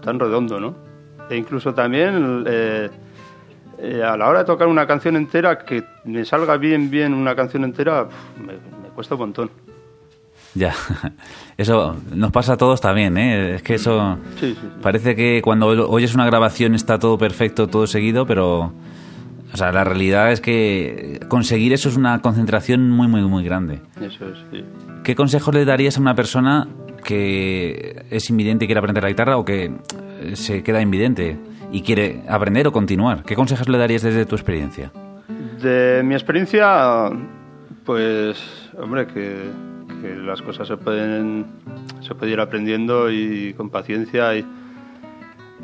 tan 0.00 0.18
redondo, 0.18 0.58
¿no? 0.58 0.74
E 1.28 1.36
incluso 1.36 1.72
también 1.72 2.44
eh, 2.46 2.90
eh, 3.78 4.02
a 4.02 4.16
la 4.16 4.28
hora 4.28 4.40
de 4.40 4.44
tocar 4.44 4.68
una 4.68 4.86
canción 4.86 5.16
entera, 5.16 5.58
que 5.58 5.84
me 6.04 6.24
salga 6.24 6.56
bien, 6.56 6.90
bien 6.90 7.14
una 7.14 7.34
canción 7.34 7.64
entera, 7.64 8.08
me, 8.44 8.54
cuesta 8.94 9.14
un 9.14 9.20
montón. 9.20 9.50
Ya, 10.54 10.74
eso 11.56 11.96
nos 12.14 12.30
pasa 12.30 12.54
a 12.54 12.56
todos 12.56 12.80
también, 12.80 13.16
¿eh? 13.16 13.56
Es 13.56 13.62
que 13.62 13.74
eso 13.74 14.18
parece 14.82 15.16
que 15.16 15.40
cuando 15.42 15.66
oyes 15.66 16.14
una 16.14 16.26
grabación 16.26 16.74
está 16.74 16.98
todo 16.98 17.16
perfecto, 17.16 17.68
todo 17.68 17.86
seguido, 17.86 18.26
pero 18.26 18.72
o 19.52 19.56
sea, 19.56 19.70
la 19.70 19.84
realidad 19.84 20.32
es 20.32 20.40
que 20.40 21.20
conseguir 21.28 21.72
eso 21.72 21.88
es 21.88 21.96
una 21.96 22.20
concentración 22.20 22.88
muy, 22.88 23.06
muy, 23.06 23.22
muy 23.22 23.44
grande. 23.44 23.80
Eso 24.00 24.28
es, 24.28 24.38
sí. 24.50 24.64
¿Qué 25.04 25.14
consejos 25.14 25.54
le 25.54 25.64
darías 25.64 25.98
a 25.98 26.00
una 26.00 26.14
persona 26.14 26.66
que 27.04 28.04
es 28.10 28.30
invidente 28.30 28.64
y 28.64 28.68
quiere 28.68 28.78
aprender 28.78 29.02
la 29.02 29.10
guitarra 29.10 29.36
o 29.36 29.44
que 29.44 29.72
se 30.34 30.62
queda 30.62 30.80
invidente 30.80 31.38
y 31.70 31.82
quiere 31.82 32.22
aprender 32.28 32.66
o 32.66 32.72
continuar? 32.72 33.24
¿Qué 33.24 33.34
consejos 33.34 33.68
le 33.68 33.76
darías 33.76 34.02
desde 34.02 34.24
tu 34.24 34.36
experiencia? 34.36 34.90
De 35.60 36.02
mi 36.02 36.14
experiencia, 36.14 37.10
pues, 37.84 38.70
hombre, 38.78 39.06
que, 39.06 39.36
que 40.00 40.16
las 40.16 40.40
cosas 40.40 40.66
se 40.66 40.78
pueden, 40.78 41.46
se 42.00 42.14
puede 42.14 42.32
ir 42.32 42.40
aprendiendo 42.40 43.10
y 43.10 43.52
con 43.54 43.68
paciencia 43.68 44.34
y 44.34 44.46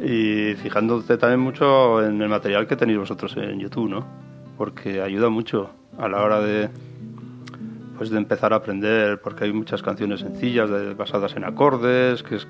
y 0.00 0.54
fijándote 0.54 1.16
también 1.16 1.40
mucho 1.40 2.04
en 2.04 2.20
el 2.20 2.28
material 2.28 2.66
que 2.66 2.76
tenéis 2.76 2.98
vosotros 2.98 3.36
en 3.36 3.58
YouTube, 3.58 3.88
¿no? 3.88 4.06
Porque 4.56 5.02
ayuda 5.02 5.28
mucho 5.28 5.70
a 5.98 6.08
la 6.08 6.22
hora 6.22 6.40
de 6.40 6.68
pues 7.96 8.10
de 8.10 8.16
empezar 8.16 8.52
a 8.52 8.56
aprender, 8.56 9.20
porque 9.20 9.44
hay 9.44 9.52
muchas 9.52 9.82
canciones 9.82 10.20
sencillas 10.20 10.70
basadas 10.96 11.34
en 11.36 11.44
acordes, 11.44 12.22
que 12.22 12.36
es 12.36 12.46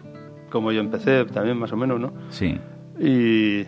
como 0.50 0.72
yo 0.72 0.80
empecé 0.80 1.24
también 1.24 1.58
más 1.58 1.72
o 1.72 1.76
menos, 1.76 1.98
¿no? 1.98 2.12
Sí. 2.28 2.58
Y, 3.00 3.64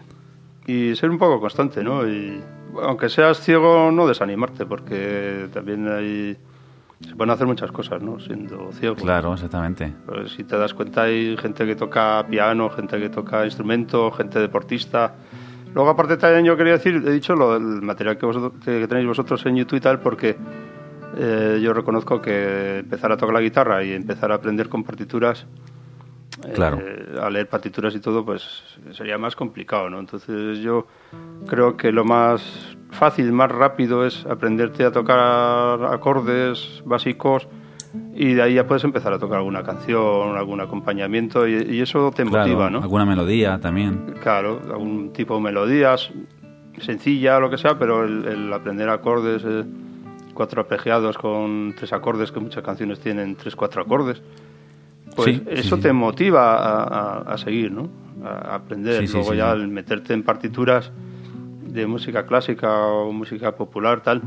y 0.67 0.95
ser 0.95 1.09
un 1.09 1.19
poco 1.19 1.41
constante, 1.41 1.83
¿no? 1.83 2.07
Y 2.07 2.39
aunque 2.83 3.09
seas 3.09 3.41
ciego, 3.41 3.91
no 3.91 4.07
desanimarte, 4.07 4.67
porque 4.67 5.49
también 5.55 5.89
hay 5.89 6.37
se 7.07 7.17
pueden 7.17 7.31
hacer 7.31 7.47
muchas 7.47 7.73
cosas, 7.73 8.03
¿no? 8.03 8.21
Siendo 8.21 8.71
ciego. 8.73 8.95
Claro, 8.95 9.33
exactamente. 9.33 9.95
Pues 10.05 10.33
si 10.33 10.45
te 10.45 10.57
das 10.57 10.75
cuenta 10.75 11.03
hay 11.03 11.37
gente 11.39 11.65
que 11.65 11.75
toca 11.75 12.27
piano, 12.29 12.69
gente 12.71 12.99
que 12.99 13.09
toca 13.09 13.45
instrumento, 13.45 14.11
gente 14.11 14.39
deportista. 14.39 15.15
Luego 15.75 15.91
aparte 15.91 16.17
también 16.17 16.45
yo 16.45 16.57
quería 16.57 16.75
decir, 16.75 17.03
he 17.07 17.13
dicho 17.13 17.35
lo 17.35 17.55
del 17.55 17.81
material 17.83 18.19
que, 18.19 18.27
vosotros, 18.27 18.53
que 18.65 18.87
tenéis 18.87 19.07
vosotros 19.07 19.45
en 19.47 19.57
YouTube 19.57 19.79
y 19.79 19.81
tal, 19.81 20.01
porque 20.01 20.37
eh, 21.17 21.61
yo 21.63 21.73
reconozco 21.73 22.21
que 22.21 22.79
empezar 22.79 23.13
a 23.13 23.17
tocar 23.17 23.35
la 23.35 23.41
guitarra 23.41 23.83
y 23.83 23.93
empezar 23.93 24.33
a 24.33 24.35
aprender 24.35 24.69
con 24.69 24.85
partituras, 24.85 25.47
claro. 26.55 26.81
Eh, 26.81 27.19
a 27.21 27.31
leer 27.31 27.49
partituras 27.49 27.95
y 27.95 28.01
todo, 28.01 28.25
pues 28.25 28.43
sería 28.93 29.17
más 29.17 29.37
complicado, 29.37 29.89
¿no? 29.89 30.01
Entonces 30.01 30.59
yo 30.59 30.87
creo 31.47 31.77
que 31.77 31.93
lo 31.93 32.05
más 32.05 32.77
fácil, 32.91 33.33
más 33.33 33.51
rápido 33.51 34.07
es 34.07 34.27
aprenderte 34.27 34.85
a 34.85 34.93
tocar 34.93 35.85
acordes 35.85 36.83
básicos 36.85 37.49
y 38.15 38.35
de 38.35 38.43
ahí 38.43 38.55
ya 38.55 38.67
puedes 38.67 38.85
empezar 38.85 39.13
a 39.13 39.19
tocar 39.19 39.39
alguna 39.39 39.63
canción, 39.63 40.37
algún 40.37 40.61
acompañamiento 40.61 41.47
y, 41.49 41.81
eso 41.81 42.11
te 42.15 42.25
motiva, 42.25 42.71
¿no? 42.71 42.81
Alguna 42.81 43.05
melodía 43.05 43.59
también. 43.59 44.15
Claro, 44.23 44.61
algún 44.71 45.13
tipo 45.13 45.35
de 45.37 45.41
melodías, 45.41 46.11
sencilla, 46.79 47.39
lo 47.41 47.51
que 47.51 47.59
sea, 47.59 47.79
pero 47.79 48.05
el, 48.05 48.53
aprender 48.53 48.89
acordes, 48.89 49.43
eh, 49.45 49.65
cuatro 50.35 50.61
arpegiados 50.61 51.19
con 51.19 51.75
tres 51.77 51.93
acordes, 51.93 52.31
que 52.31 52.41
muchas 52.41 52.63
canciones 52.63 53.01
tienen 53.01 53.37
tres, 53.37 53.57
cuatro 53.57 53.83
acordes, 53.83 54.23
pues 55.17 55.43
eso 55.49 55.79
te 55.79 55.93
motiva 55.93 57.23
a, 57.23 57.37
seguir, 57.39 57.73
¿no? 57.73 57.89
A 58.25 58.55
aprender. 58.57 59.09
Luego 59.11 59.35
ya 59.35 59.51
al 59.51 59.67
meterte 59.67 60.15
en 60.15 60.23
partituras 60.23 60.93
de 61.73 61.87
música 61.87 62.27
clásica 62.27 62.87
o 62.87 63.13
música 63.13 63.53
popular, 63.53 64.03
tal, 64.03 64.23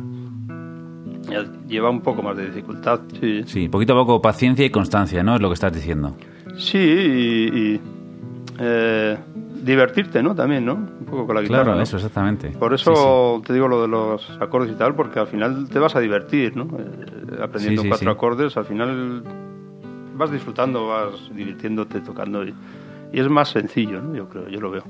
lleva 1.68 1.90
un 1.90 2.02
poco 2.02 2.22
más 2.22 2.38
de 2.38 2.48
dificultad. 2.48 3.02
Sí, 3.20 3.44
sí 3.46 3.70
poquito 3.70 3.94
a 3.94 3.98
poco 3.98 4.22
paciencia 4.22 4.66
y 4.66 4.70
constancia, 4.70 5.24
¿no? 5.24 5.36
Es 5.36 5.42
lo 5.42 5.50
que 5.50 5.56
estás 5.56 5.74
diciendo. 5.74 6.16
Sí, 6.56 6.78
y, 6.78 7.82
eh, 8.60 9.18
divertirte, 9.64 10.22
¿no? 10.22 10.36
También, 10.36 10.66
¿no? 10.66 10.76
Un 10.76 11.06
poco 11.06 11.26
con 11.26 11.36
la 11.36 11.42
guitarra. 11.42 11.64
Claro, 11.64 11.82
eso, 11.82 11.98
exactamente. 11.98 12.50
Por 12.50 12.74
eso 12.74 13.42
te 13.46 13.54
digo 13.54 13.68
lo 13.68 13.82
de 13.82 13.88
los 13.88 14.30
acordes 14.40 14.72
y 14.72 14.76
tal, 14.76 14.96
porque 14.96 15.20
al 15.20 15.28
final 15.28 15.70
te 15.70 15.80
vas 15.80 15.96
a 15.96 16.00
divertir, 16.00 16.56
¿no? 16.56 16.66
Eh, 16.78 17.42
aprendiendo 17.42 17.84
cuatro 17.88 18.12
acordes, 18.12 18.56
al 18.58 18.66
final 18.66 19.24
vas 20.16 20.32
disfrutando, 20.32 20.88
vas 20.88 21.34
divirtiéndote 21.34 22.02
tocando 22.02 22.46
y, 22.46 22.54
y 23.12 23.20
es 23.20 23.30
más 23.30 23.50
sencillo, 23.50 24.02
¿no? 24.02 24.16
Yo 24.16 24.28
creo, 24.30 24.48
yo 24.50 24.60
lo 24.60 24.70
veo. 24.70 24.84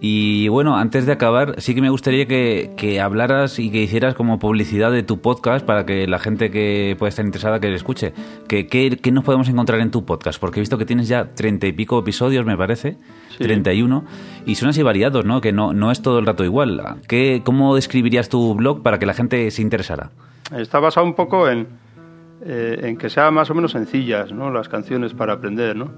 Y 0.00 0.46
bueno, 0.46 0.76
antes 0.76 1.06
de 1.06 1.12
acabar, 1.12 1.60
sí 1.60 1.74
que 1.74 1.80
me 1.80 1.90
gustaría 1.90 2.26
que, 2.26 2.72
que, 2.76 3.00
hablaras 3.00 3.58
y 3.58 3.70
que 3.70 3.82
hicieras 3.82 4.14
como 4.14 4.38
publicidad 4.38 4.92
de 4.92 5.02
tu 5.02 5.20
podcast 5.20 5.66
para 5.66 5.86
que 5.86 6.06
la 6.06 6.20
gente 6.20 6.52
que 6.52 6.94
pueda 6.96 7.08
estar 7.08 7.24
interesada 7.24 7.58
que 7.58 7.68
le 7.68 7.74
escuche. 7.74 8.12
¿Qué, 8.46 8.68
qué, 8.68 9.10
nos 9.10 9.24
podemos 9.24 9.48
encontrar 9.48 9.80
en 9.80 9.90
tu 9.90 10.04
podcast? 10.04 10.38
Porque 10.38 10.60
he 10.60 10.62
visto 10.62 10.78
que 10.78 10.84
tienes 10.84 11.08
ya 11.08 11.34
treinta 11.34 11.66
y 11.66 11.72
pico 11.72 11.98
episodios, 11.98 12.46
me 12.46 12.56
parece, 12.56 12.96
treinta 13.38 13.72
y 13.72 13.82
uno, 13.82 14.04
y 14.46 14.54
son 14.54 14.68
así 14.68 14.84
variados, 14.84 15.24
¿no? 15.24 15.40
Que 15.40 15.52
no, 15.52 15.72
no 15.72 15.90
es 15.90 16.00
todo 16.00 16.20
el 16.20 16.26
rato 16.26 16.44
igual. 16.44 16.80
¿Qué, 17.08 17.42
¿Cómo 17.44 17.74
describirías 17.74 18.28
tu 18.28 18.54
blog 18.54 18.84
para 18.84 19.00
que 19.00 19.06
la 19.06 19.14
gente 19.14 19.50
se 19.50 19.62
interesara? 19.62 20.10
Está 20.56 20.78
basado 20.78 21.06
un 21.06 21.14
poco 21.14 21.48
en, 21.48 21.66
eh, 22.44 22.78
en 22.84 22.96
que 22.96 23.10
sean 23.10 23.34
más 23.34 23.50
o 23.50 23.54
menos 23.54 23.72
sencillas, 23.72 24.30
¿no? 24.30 24.52
Las 24.52 24.68
canciones 24.68 25.12
para 25.12 25.32
aprender, 25.32 25.74
¿no? 25.74 25.90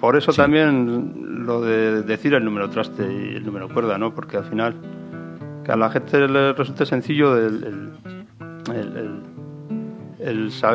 Por 0.00 0.16
eso 0.16 0.32
también 0.32 1.44
lo 1.44 1.60
de 1.60 2.02
decir 2.02 2.32
el 2.32 2.44
número 2.44 2.70
traste 2.70 3.02
y 3.02 3.36
el 3.36 3.44
número 3.44 3.68
cuerda, 3.68 3.98
¿no? 3.98 4.14
Porque 4.14 4.38
al 4.38 4.44
final 4.44 4.74
que 5.64 5.72
a 5.72 5.76
la 5.76 5.90
gente 5.90 6.26
le 6.26 6.54
resulte 6.54 6.86
sencillo 6.86 7.36
el, 7.36 7.92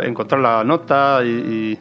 encontrar 0.03 0.41
la 0.41 0.63
nota 0.63 1.21
y, 1.23 1.79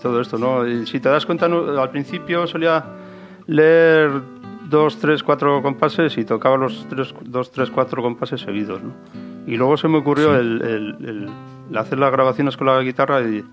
todo 0.00 0.20
esto, 0.22 0.38
¿no? 0.38 0.66
Y 0.66 0.86
si 0.86 0.98
te 0.98 1.10
das 1.10 1.26
cuenta, 1.26 1.44
al 1.46 1.90
principio 1.90 2.46
solía 2.46 2.82
leer 3.46 4.10
dos, 4.70 4.98
tres, 4.98 5.22
cuatro 5.22 5.60
compases 5.62 6.16
y 6.16 6.24
tocaba 6.24 6.56
los 6.56 6.86
tres, 6.88 7.14
dos, 7.22 7.50
tres, 7.50 7.70
cuatro 7.70 8.02
compases 8.02 8.40
seguidos, 8.40 8.82
¿no? 8.82 8.92
Y 9.46 9.56
luego 9.56 9.76
se 9.76 9.88
me 9.88 9.98
ocurrió 9.98 10.34
el, 10.34 11.28
hacer 11.74 11.98
las 11.98 12.10
grabaciones 12.10 12.56
con 12.56 12.68
la 12.68 12.80
guitarra 12.80 13.20
y, 13.20 13.44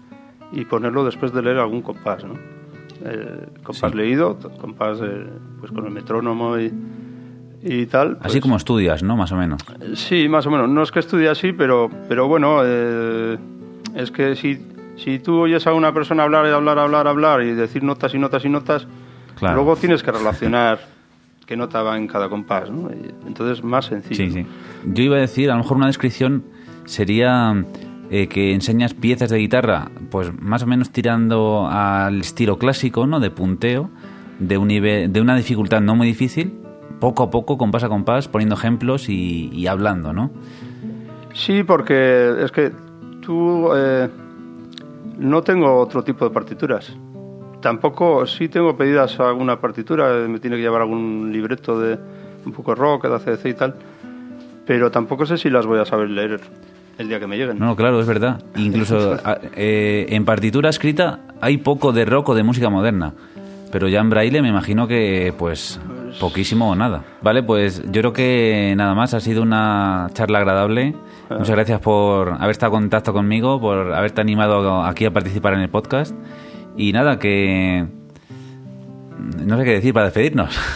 y 0.53 0.63
ponerlo 0.65 1.03
después 1.03 1.33
de 1.33 1.41
leer 1.41 1.57
algún 1.57 1.81
compás, 1.81 2.23
¿no? 2.23 2.62
Eh, 3.03 3.47
compás 3.63 3.93
leído, 3.93 4.37
compás 4.59 4.99
eh, 5.01 5.25
pues 5.59 5.71
con 5.71 5.85
el 5.85 5.91
metrónomo 5.91 6.57
y, 6.57 6.71
y 7.61 7.85
tal. 7.85 8.17
así 8.21 8.33
pues 8.33 8.41
como 8.41 8.57
estudias, 8.57 9.03
¿no? 9.03 9.17
Más 9.17 9.31
o 9.31 9.35
menos. 9.35 9.61
Sí, 9.95 10.27
más 10.29 10.45
o 10.47 10.51
menos. 10.51 10.69
No 10.69 10.83
es 10.83 10.91
que 10.91 10.99
estudie 10.99 11.29
así, 11.29 11.51
pero, 11.53 11.89
pero 12.07 12.27
bueno, 12.27 12.61
eh, 12.63 13.37
es 13.95 14.11
que 14.11 14.35
si, 14.35 14.59
si 14.95 15.19
tú 15.19 15.39
oyes 15.41 15.65
a 15.67 15.73
una 15.73 15.93
persona 15.93 16.23
hablar 16.23 16.45
y 16.45 16.49
hablar, 16.49 16.79
hablar, 16.79 17.07
hablar 17.07 17.43
y 17.43 17.51
decir 17.51 17.83
notas 17.83 18.13
y 18.13 18.19
notas 18.19 18.45
y 18.45 18.49
notas, 18.49 18.87
luego 19.41 19.75
tienes 19.75 20.01
que 20.01 20.11
relacionar 20.11 20.79
qué 21.45 21.57
nota 21.57 21.83
va 21.83 21.97
en 21.97 22.07
cada 22.07 22.29
compás, 22.29 22.71
¿no? 22.71 22.89
entonces, 23.27 23.63
más 23.63 23.85
sencillo. 23.85 24.15
Sí, 24.15 24.31
sí. 24.31 24.45
Yo 24.85 25.03
iba 25.03 25.17
a 25.17 25.19
decir, 25.19 25.49
a 25.51 25.55
lo 25.55 25.63
mejor 25.63 25.77
una 25.77 25.87
descripción 25.87 26.43
sería 26.85 27.53
eh, 28.09 28.27
que 28.27 28.53
enseñas 28.53 28.93
piezas 28.93 29.29
de 29.29 29.37
guitarra, 29.37 29.89
pues 30.11 30.31
más 30.39 30.63
o 30.63 30.67
menos 30.67 30.91
tirando 30.91 31.67
al 31.67 32.21
estilo 32.21 32.57
clásico, 32.57 33.07
¿no? 33.07 33.19
De 33.19 33.31
punteo, 33.31 33.89
de 34.39 34.57
un 34.57 34.67
nivel, 34.67 35.11
de 35.11 35.21
una 35.21 35.35
dificultad 35.35 35.81
no 35.81 35.95
muy 35.95 36.07
difícil, 36.07 36.53
poco 36.99 37.23
a 37.23 37.29
poco, 37.29 37.57
compás 37.57 37.83
a 37.83 37.89
compás, 37.89 38.27
poniendo 38.27 38.55
ejemplos 38.55 39.09
y, 39.09 39.67
hablando, 39.67 40.13
¿no? 40.13 40.31
Sí, 41.33 41.63
porque 41.63 42.33
es 42.43 42.51
que 42.51 42.71
tú 43.21 43.69
eh, 43.75 44.09
no 45.17 45.41
tengo 45.41 45.79
otro 45.79 46.03
tipo 46.03 46.25
de 46.25 46.31
partituras. 46.31 46.95
Tampoco, 47.61 48.27
sí 48.27 48.49
tengo 48.49 48.75
pedidas 48.75 49.19
alguna 49.19 49.59
partitura, 49.59 50.27
me 50.27 50.39
tiene 50.39 50.57
que 50.57 50.61
llevar 50.61 50.81
algún 50.81 51.31
libreto 51.31 51.79
de 51.79 51.97
un 52.45 52.51
poco 52.51 52.75
rock, 52.75 53.07
de 53.07 53.15
ACDC 53.15 53.45
y 53.45 53.53
tal, 53.53 53.75
pero 54.65 54.91
tampoco 54.91 55.25
sé 55.25 55.37
si 55.37 55.49
las 55.49 55.65
voy 55.65 55.79
a 55.79 55.85
saber 55.85 56.09
leer 56.09 56.41
el 56.97 57.07
día 57.07 57.19
que 57.19 57.27
me 57.27 57.37
lleguen. 57.37 57.59
No, 57.59 57.75
claro, 57.75 57.99
es 57.99 58.07
verdad. 58.07 58.43
Incluso 58.55 59.17
eh, 59.55 60.05
en 60.09 60.25
partitura 60.25 60.69
escrita 60.69 61.19
hay 61.41 61.57
poco 61.57 61.91
de 61.91 62.05
rock 62.05 62.29
o 62.29 62.35
de 62.35 62.43
música 62.43 62.69
moderna, 62.69 63.13
pero 63.71 63.87
ya 63.87 63.99
en 63.99 64.09
braille 64.09 64.41
me 64.41 64.49
imagino 64.49 64.87
que 64.87 65.33
pues, 65.37 65.79
pues 65.85 66.17
poquísimo 66.17 66.69
o 66.69 66.75
nada. 66.75 67.03
Vale, 67.21 67.43
pues 67.43 67.83
yo 67.91 68.01
creo 68.01 68.13
que 68.13 68.73
nada 68.77 68.93
más, 68.95 69.13
ha 69.13 69.19
sido 69.19 69.41
una 69.41 70.09
charla 70.13 70.39
agradable. 70.39 70.95
Ah. 71.29 71.35
Muchas 71.39 71.55
gracias 71.55 71.79
por 71.81 72.33
haber 72.33 72.51
estado 72.51 72.75
en 72.75 72.83
contacto 72.83 73.13
conmigo, 73.13 73.59
por 73.59 73.93
haberte 73.93 74.21
animado 74.21 74.83
aquí 74.83 75.05
a 75.05 75.11
participar 75.11 75.53
en 75.53 75.61
el 75.61 75.69
podcast. 75.69 76.15
Y 76.77 76.91
nada, 76.91 77.19
que... 77.19 77.87
No 79.45 79.57
sé 79.57 79.63
qué 79.63 79.71
decir 79.71 79.93
para 79.93 80.05
despedirnos. 80.05 80.57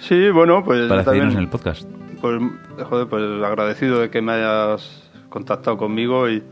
Sí, 0.00 0.30
bueno, 0.30 0.64
pues... 0.64 0.88
Para 0.88 1.02
despedirnos 1.02 1.34
en 1.34 1.40
el 1.40 1.48
podcast. 1.48 1.86
Pues, 2.20 2.40
joder, 2.88 3.06
pues 3.08 3.22
agradecido 3.42 4.00
de 4.00 4.10
que 4.10 4.20
me 4.20 4.32
hayas 4.32 5.10
contactado 5.28 5.76
conmigo 5.76 6.28
y, 6.28 6.42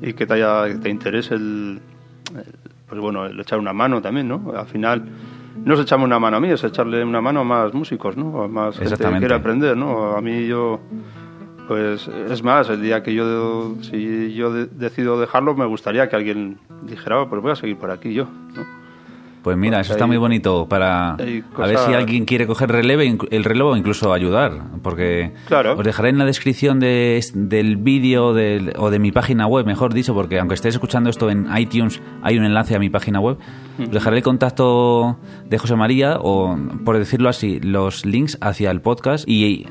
y 0.00 0.12
que 0.14 0.26
te, 0.26 0.34
haya, 0.34 0.78
te 0.80 0.88
interese 0.88 1.34
el, 1.34 1.80
Pues 2.88 3.00
bueno, 3.00 3.26
el 3.26 3.38
echar 3.38 3.58
una 3.58 3.72
mano 3.72 4.00
también, 4.00 4.28
¿no? 4.28 4.52
Al 4.56 4.66
final 4.66 5.04
no 5.64 5.74
es 5.74 5.80
echarme 5.80 6.04
una 6.04 6.18
mano 6.18 6.38
a 6.38 6.40
mí, 6.40 6.50
es 6.50 6.64
echarle 6.64 7.04
una 7.04 7.20
mano 7.20 7.40
a 7.40 7.44
más 7.44 7.74
músicos, 7.74 8.16
¿no? 8.16 8.42
A 8.42 8.48
más 8.48 8.78
gente 8.78 8.96
que 8.96 9.18
quiere 9.18 9.34
aprender, 9.34 9.76
¿no? 9.76 10.16
A 10.16 10.20
mí 10.20 10.46
yo 10.46 10.80
pues 11.68 12.08
es 12.08 12.42
más, 12.42 12.68
el 12.68 12.82
día 12.82 13.02
que 13.02 13.14
yo, 13.14 13.74
si 13.80 14.34
yo 14.34 14.52
decido 14.52 15.18
dejarlo, 15.18 15.54
me 15.54 15.64
gustaría 15.64 16.08
que 16.08 16.16
alguien 16.16 16.58
dijera, 16.82 17.22
oh, 17.22 17.28
pues 17.28 17.40
voy 17.40 17.52
a 17.52 17.56
seguir 17.56 17.78
por 17.78 17.90
aquí 17.90 18.12
yo, 18.12 18.24
¿no? 18.54 18.83
Pues 19.44 19.58
mira, 19.58 19.78
eso 19.80 19.92
está 19.92 20.06
muy 20.06 20.16
bonito 20.16 20.66
para 20.70 21.10
a 21.10 21.16
ver 21.16 21.76
si 21.76 21.92
alguien 21.92 22.24
quiere 22.24 22.46
coger 22.46 22.72
releve, 22.72 23.18
el 23.30 23.44
relevo 23.44 23.72
o 23.72 23.76
incluso 23.76 24.14
ayudar, 24.14 24.62
porque 24.82 25.34
os 25.76 25.84
dejaré 25.84 26.08
en 26.08 26.16
la 26.16 26.24
descripción 26.24 26.80
de, 26.80 27.22
del 27.34 27.76
vídeo 27.76 28.28
o 28.28 28.90
de 28.90 28.98
mi 28.98 29.12
página 29.12 29.46
web, 29.46 29.66
mejor 29.66 29.92
dicho, 29.92 30.14
porque 30.14 30.38
aunque 30.38 30.54
estéis 30.54 30.76
escuchando 30.76 31.10
esto 31.10 31.28
en 31.28 31.46
iTunes, 31.58 32.00
hay 32.22 32.38
un 32.38 32.46
enlace 32.46 32.74
a 32.74 32.78
mi 32.78 32.88
página 32.88 33.20
web. 33.20 33.36
Os 33.78 33.90
dejaré 33.90 34.16
el 34.16 34.22
contacto 34.22 35.18
de 35.44 35.58
José 35.58 35.76
María 35.76 36.16
o, 36.22 36.56
por 36.82 36.98
decirlo 36.98 37.28
así, 37.28 37.60
los 37.60 38.06
links 38.06 38.38
hacia 38.40 38.70
el 38.70 38.80
podcast 38.80 39.28
y 39.28 39.66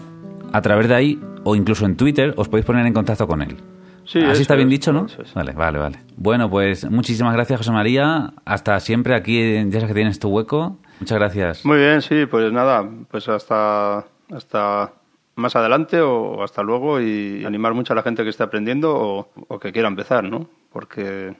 a 0.51 0.61
través 0.61 0.87
de 0.87 0.93
ahí 0.93 1.19
o 1.45 1.55
incluso 1.55 1.87
en 1.87 1.97
Twitter 1.97 2.35
os 2.37 2.47
podéis 2.47 2.67
poner 2.67 2.85
en 2.85 2.93
contacto 2.93 3.27
con 3.27 3.41
él. 3.41 3.57
Sí, 4.05 4.19
Así 4.19 4.41
está 4.41 4.55
bien 4.55 4.69
dicho, 4.69 4.91
¿no? 4.91 5.07
Vale, 5.33 5.53
vale, 5.53 5.79
vale. 5.79 5.99
Bueno, 6.17 6.49
pues 6.49 6.89
muchísimas 6.89 7.33
gracias, 7.33 7.59
José 7.59 7.71
María. 7.71 8.33
Hasta 8.45 8.79
siempre 8.79 9.15
aquí, 9.15 9.63
ya 9.65 9.71
sabes 9.71 9.87
que 9.87 9.93
tienes 9.93 10.19
tu 10.19 10.29
hueco. 10.29 10.77
Muchas 10.99 11.17
gracias. 11.17 11.65
Muy 11.65 11.77
bien, 11.77 12.01
sí, 12.01 12.25
pues 12.25 12.51
nada, 12.51 12.87
pues 13.09 13.27
hasta, 13.29 14.05
hasta 14.31 14.93
más 15.35 15.55
adelante 15.55 15.99
o 16.01 16.43
hasta 16.43 16.63
luego 16.63 17.01
y 17.01 17.43
animar 17.45 17.73
mucho 17.73 17.93
a 17.93 17.95
la 17.95 18.03
gente 18.03 18.23
que 18.23 18.29
esté 18.29 18.43
aprendiendo 18.43 19.27
o, 19.47 19.59
que 19.59 19.71
quiera 19.71 19.87
empezar, 19.87 20.23
¿no? 20.23 20.47
Porque 20.71 21.35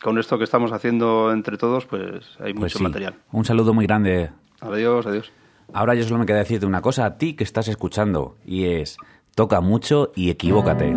con 0.00 0.18
esto 0.18 0.38
que 0.38 0.44
estamos 0.44 0.72
haciendo 0.72 1.32
entre 1.32 1.56
todos, 1.56 1.86
pues 1.86 2.36
hay 2.40 2.54
pues 2.54 2.74
mucho 2.74 2.84
material. 2.84 3.14
Un 3.32 3.44
saludo 3.44 3.74
muy 3.74 3.86
grande. 3.86 4.30
Adiós, 4.60 5.06
adiós. 5.06 5.32
Ahora 5.72 5.94
yo 5.94 6.04
solo 6.04 6.18
me 6.18 6.26
queda 6.26 6.38
decirte 6.38 6.66
una 6.66 6.80
cosa 6.80 7.04
a 7.04 7.18
ti 7.18 7.34
que 7.34 7.44
estás 7.44 7.68
escuchando 7.68 8.36
y 8.44 8.66
es, 8.66 8.96
toca 9.34 9.60
mucho 9.60 10.12
y 10.14 10.30
equivócate. 10.30 10.96